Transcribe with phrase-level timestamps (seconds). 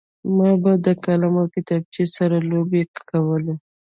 [0.35, 3.55] ما به د قلم او کتابچې سره لوبې کولې